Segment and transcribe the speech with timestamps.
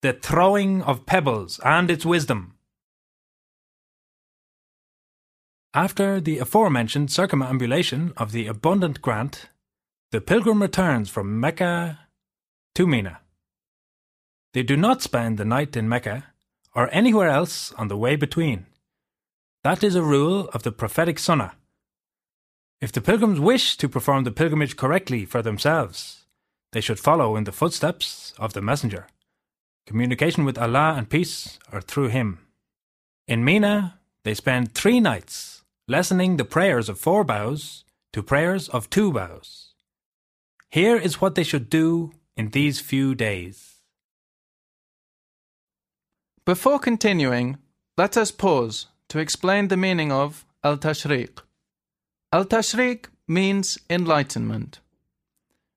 [0.00, 2.54] the throwing of pebbles and its wisdom.
[5.74, 9.48] After the aforementioned circumambulation of the abundant grant,
[10.12, 11.98] the pilgrim returns from Mecca
[12.76, 13.20] to Mina.
[14.54, 16.24] They do not spend the night in Mecca
[16.74, 18.66] or anywhere else on the way between.
[19.64, 21.54] That is a rule of the prophetic Sunnah.
[22.80, 26.26] If the pilgrims wish to perform the pilgrimage correctly for themselves,
[26.72, 29.08] they should follow in the footsteps of the Messenger.
[29.88, 32.40] Communication with Allah and peace are through him.
[33.26, 38.90] In Mina, they spend three nights lessening the prayers of four bows to prayers of
[38.90, 39.72] two bows.
[40.68, 43.76] Here is what they should do in these few days.
[46.44, 47.56] Before continuing,
[47.96, 51.38] let us pause to explain the meaning of Al Tashriq.
[52.30, 54.80] Al Tashriq means enlightenment,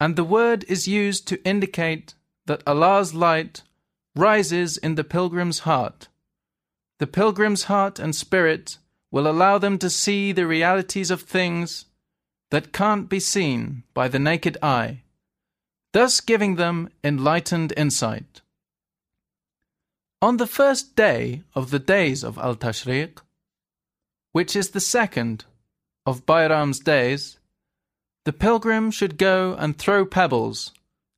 [0.00, 2.14] and the word is used to indicate
[2.46, 3.62] that Allah's light
[4.14, 6.08] rises in the pilgrim's heart.
[6.98, 8.78] The pilgrim's heart and spirit
[9.10, 11.86] will allow them to see the realities of things
[12.50, 15.02] that can't be seen by the naked eye,
[15.92, 18.42] thus giving them enlightened insight.
[20.20, 23.18] On the first day of the days of Al Tashriq,
[24.32, 25.44] which is the second
[26.06, 27.38] of Bayram's days,
[28.24, 30.72] the pilgrim should go and throw pebbles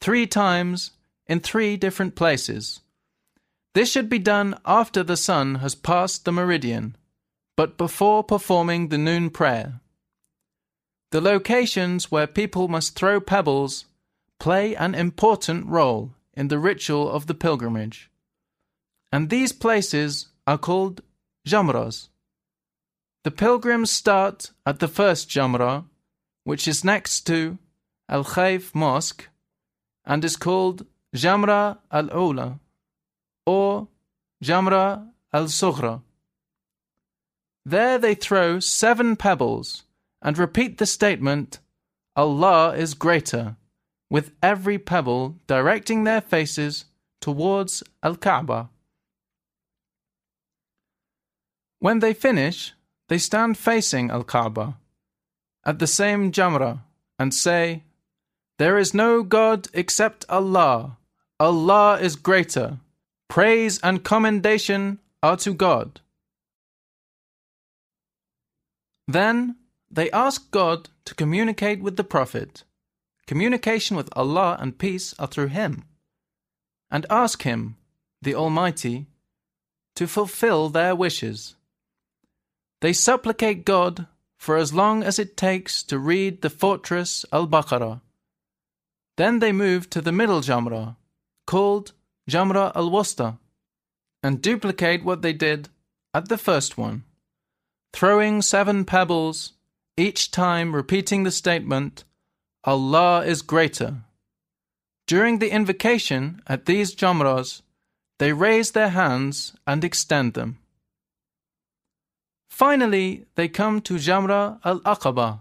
[0.00, 0.90] three times
[1.30, 2.80] in three different places.
[3.74, 6.96] This should be done after the sun has passed the meridian
[7.56, 9.80] but before performing the noon prayer.
[11.10, 13.84] The locations where people must throw pebbles
[14.38, 18.10] play an important role in the ritual of the pilgrimage,
[19.12, 21.02] and these places are called
[21.46, 22.08] jamras.
[23.24, 25.84] The pilgrims start at the first jamra,
[26.44, 27.58] which is next to
[28.08, 29.28] Al Khayf Mosque
[30.06, 32.58] and is called Jamra al Ula
[33.46, 33.88] or
[34.42, 36.02] Jamra al Sughra.
[37.64, 39.84] There they throw seven pebbles
[40.22, 41.58] and repeat the statement,
[42.16, 43.56] Allah is greater,
[44.10, 46.84] with every pebble directing their faces
[47.20, 48.70] towards Al Kaaba.
[51.78, 52.74] When they finish,
[53.08, 54.76] they stand facing Al Kaaba
[55.64, 56.80] at the same Jamra
[57.18, 57.84] and say,
[58.58, 60.96] There is no God except Allah.
[61.40, 62.78] Allah is greater.
[63.28, 66.00] Praise and commendation are to God.
[69.08, 69.56] Then
[69.90, 72.64] they ask God to communicate with the Prophet.
[73.26, 75.84] Communication with Allah and peace are through him.
[76.90, 77.76] And ask him,
[78.20, 79.06] the Almighty,
[79.96, 81.54] to fulfill their wishes.
[82.82, 84.06] They supplicate God
[84.36, 88.02] for as long as it takes to read the fortress Al Baqarah.
[89.16, 90.96] Then they move to the middle Jamra,
[91.50, 91.92] called
[92.32, 93.28] Jamra al Wasta,
[94.22, 95.68] and duplicate what they did
[96.14, 97.04] at the first one
[97.92, 99.52] throwing seven pebbles,
[99.96, 102.04] each time repeating the statement,
[102.64, 104.02] Allah is greater.
[105.06, 107.62] During the invocation at these Jamras,
[108.18, 110.58] they raise their hands and extend them.
[112.48, 115.40] Finally, they come to Jamra al Aqaba,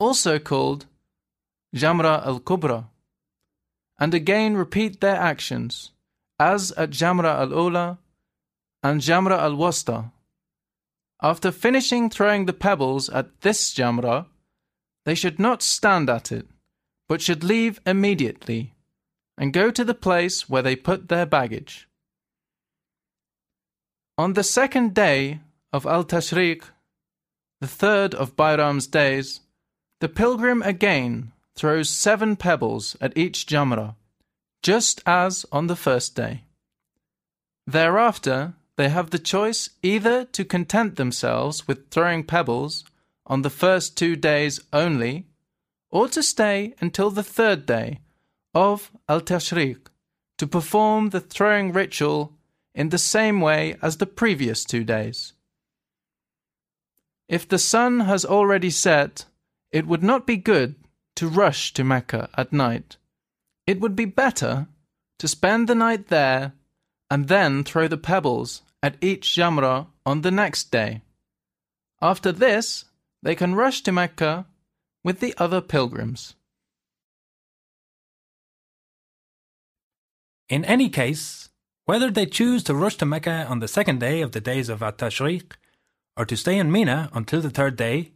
[0.00, 0.86] also called
[1.74, 2.86] Jamra al Kubra,
[3.98, 5.92] and again repeat their actions,
[6.38, 7.98] as at Jamra al Ula
[8.82, 10.10] and Jamra al Wasta.
[11.22, 14.26] After finishing throwing the pebbles at this jamra,
[15.04, 16.46] they should not stand at it,
[17.08, 18.74] but should leave immediately
[19.38, 21.88] and go to the place where they put their baggage.
[24.16, 25.40] On the second day
[25.72, 26.62] of Al Tashriq,
[27.60, 29.40] the third of Bayram's days,
[30.00, 33.94] the pilgrim again throws seven pebbles at each jamra,
[34.62, 36.42] just as on the first day.
[37.66, 42.84] Thereafter, they have the choice either to content themselves with throwing pebbles
[43.26, 45.26] on the first two days only,
[45.90, 48.00] or to stay until the third day
[48.54, 49.86] of Al Tashriq
[50.38, 52.32] to perform the throwing ritual
[52.74, 55.32] in the same way as the previous two days.
[57.28, 59.26] If the sun has already set,
[59.70, 60.74] it would not be good
[61.16, 62.96] to rush to Mecca at night.
[63.66, 64.66] It would be better
[65.18, 66.52] to spend the night there
[67.10, 71.02] and then throw the pebbles at each Jamra on the next day.
[72.02, 72.84] After this,
[73.22, 74.46] they can rush to Mecca
[75.02, 76.34] with the other pilgrims.
[80.48, 81.48] In any case,
[81.86, 84.82] whether they choose to rush to Mecca on the second day of the days of
[84.82, 85.52] At-Tashriq
[86.16, 88.12] or to stay in Mina until the third day,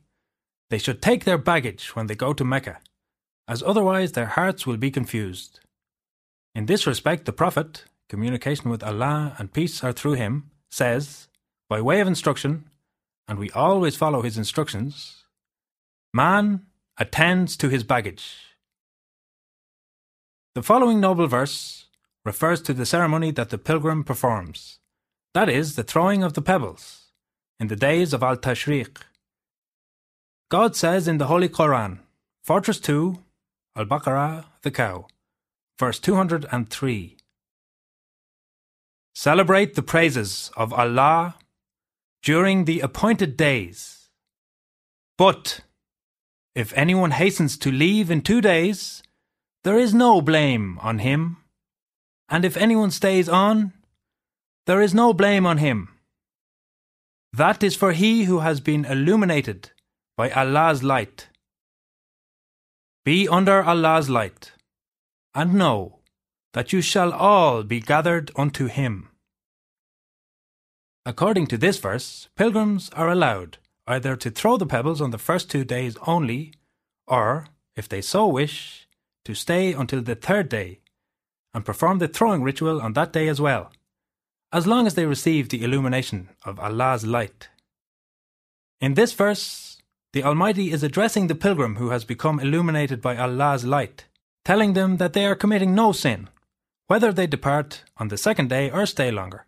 [0.71, 2.79] they should take their baggage when they go to Mecca,
[3.49, 5.61] as otherwise their hearts will be confused.
[6.55, 11.29] In this respect, the Prophet, communication with Allah and peace are through him, says,
[11.69, 12.69] by way of instruction,
[13.27, 15.25] and we always follow his instructions,
[16.12, 16.67] man
[16.99, 18.37] attends to his baggage.
[20.55, 21.87] The following noble verse
[22.25, 24.79] refers to the ceremony that the pilgrim performs,
[25.35, 27.06] that is, the throwing of the pebbles,
[27.61, 28.97] in the days of Al Tashriq.
[30.50, 32.00] God says in the Holy Quran,
[32.43, 33.23] Fortress 2,
[33.79, 35.07] Al Baqarah, the cow,
[35.79, 37.17] verse 203.
[39.15, 41.37] Celebrate the praises of Allah
[42.25, 44.09] during the appointed days.
[45.17, 45.61] But
[46.57, 49.05] if anyone hastens to leave in two days,
[49.63, 51.37] there is no blame on him.
[52.29, 53.75] And if anyone stays on,
[54.67, 55.89] there is no blame on him.
[57.33, 59.71] That is for he who has been illuminated
[60.17, 61.28] by Allah's light.
[63.09, 64.53] Be under Allah's light,
[65.35, 66.01] and know
[66.53, 69.09] that you shall all be gathered unto Him.
[71.07, 73.57] According to this verse, pilgrims are allowed
[73.87, 76.53] either to throw the pebbles on the first two days only,
[77.07, 77.47] or,
[77.77, 78.87] if they so wish,
[79.25, 80.81] to stay until the third day
[81.55, 83.73] and perform the throwing ritual on that day as well,
[84.53, 87.49] as long as they receive the illumination of Allah's light.
[88.83, 89.68] In this verse,
[90.13, 94.07] the Almighty is addressing the pilgrim who has become illuminated by Allah's light,
[94.45, 96.29] telling them that they are committing no sin,
[96.87, 99.45] whether they depart on the second day or stay longer.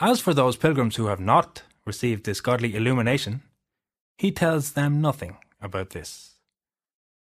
[0.00, 3.42] As for those pilgrims who have not received this godly illumination,
[4.18, 6.34] he tells them nothing about this.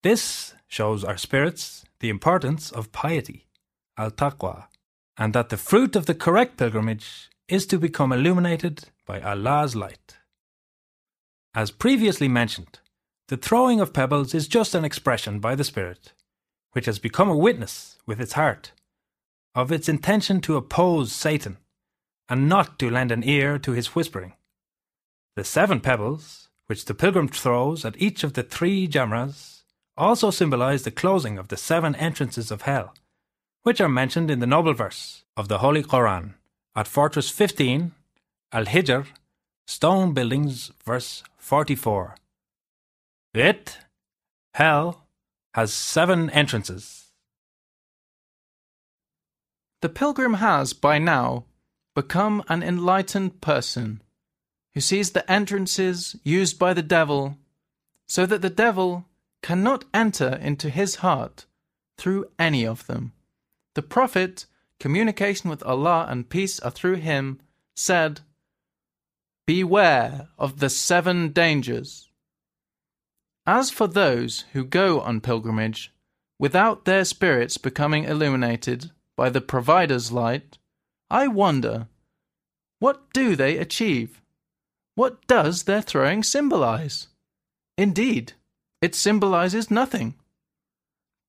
[0.02, 3.46] This shows our spirits the importance of piety,
[3.96, 4.66] al taqwa,
[5.16, 10.16] and that the fruit of the correct pilgrimage is to become illuminated by Allah's light.
[11.54, 12.78] As previously mentioned,
[13.28, 16.12] the throwing of pebbles is just an expression by the Spirit,
[16.72, 18.72] which has become a witness with its heart
[19.54, 21.56] of its intention to oppose Satan
[22.28, 24.34] and not to lend an ear to his whispering.
[25.34, 29.62] The seven pebbles, which the pilgrim throws at each of the three jamras,
[29.96, 32.94] also symbolize the closing of the seven entrances of hell,
[33.64, 36.34] which are mentioned in the noble verse of the Holy Quran
[36.76, 37.92] at Fortress 15,
[38.52, 39.06] Al Hijr,
[39.70, 42.16] Stone Buildings, verse 44.
[43.32, 43.78] It,
[44.54, 45.06] hell,
[45.54, 47.12] has seven entrances.
[49.80, 51.44] The pilgrim has, by now,
[51.94, 54.02] become an enlightened person
[54.74, 57.38] who sees the entrances used by the devil
[58.08, 59.04] so that the devil
[59.40, 61.46] cannot enter into his heart
[61.96, 63.12] through any of them.
[63.76, 64.46] The Prophet,
[64.80, 67.38] communication with Allah and peace are through him,
[67.76, 68.22] said,
[69.46, 72.08] Beware of the seven dangers.
[73.46, 75.92] As for those who go on pilgrimage
[76.38, 80.58] without their spirits becoming illuminated by the provider's light,
[81.10, 81.88] I wonder,
[82.78, 84.22] what do they achieve?
[84.94, 87.08] What does their throwing symbolize?
[87.76, 88.34] Indeed,
[88.80, 90.14] it symbolizes nothing.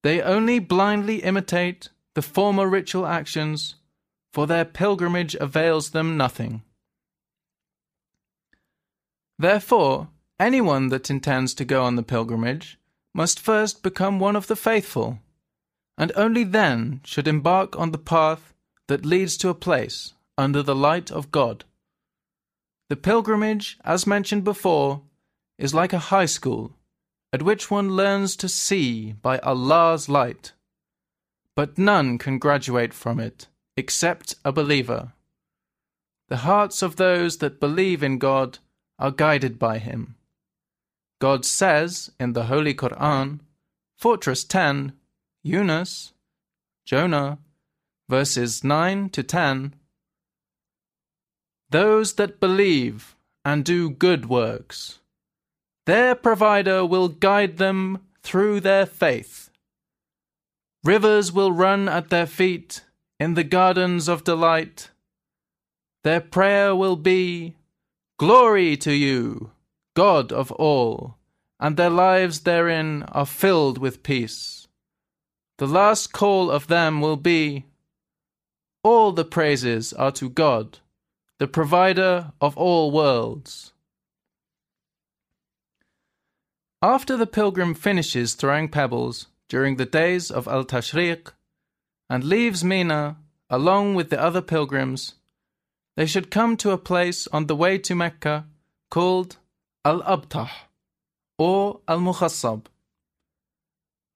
[0.03, 3.75] They only blindly imitate the former ritual actions,
[4.33, 6.63] for their pilgrimage avails them nothing.
[9.41, 10.09] Therefore,
[10.39, 12.77] anyone that intends to go on the pilgrimage
[13.11, 15.17] must first become one of the faithful,
[15.97, 18.53] and only then should embark on the path
[18.87, 21.65] that leads to a place under the light of God.
[22.89, 25.01] The pilgrimage, as mentioned before,
[25.57, 26.73] is like a high school
[27.33, 30.51] at which one learns to see by Allah's light.
[31.55, 35.13] But none can graduate from it except a believer.
[36.29, 38.59] The hearts of those that believe in God
[39.01, 40.15] are guided by Him.
[41.19, 43.39] God says in the Holy Quran,
[43.97, 44.93] Fortress 10,
[45.43, 46.13] Yunus,
[46.85, 47.39] Jonah,
[48.09, 49.75] verses 9 to 10
[51.69, 54.99] Those that believe and do good works,
[55.85, 59.49] their provider will guide them through their faith.
[60.83, 62.83] Rivers will run at their feet
[63.19, 64.89] in the gardens of delight.
[66.03, 67.55] Their prayer will be,
[68.21, 69.49] Glory to you,
[69.95, 71.17] God of all,
[71.59, 74.67] and their lives therein are filled with peace.
[75.57, 77.65] The last call of them will be,
[78.83, 80.77] all the praises are to God,
[81.39, 83.73] the provider of all worlds.
[86.83, 91.33] After the pilgrim finishes throwing pebbles during the days of Al Tashriq
[92.07, 93.17] and leaves Mina
[93.49, 95.15] along with the other pilgrims,
[95.95, 98.45] they should come to a place on the way to Mecca
[98.89, 99.37] called
[99.83, 100.49] Al Abtah
[101.37, 102.65] or Al Mukhassab.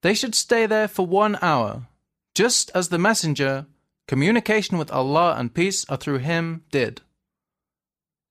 [0.02, 1.88] They should stay there for one hour,
[2.36, 3.66] just as the Messenger
[4.08, 7.02] communication with Allah and peace are through him, did.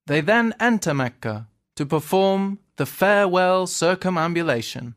[0.07, 4.95] They then enter Mecca to perform the farewell circumambulation.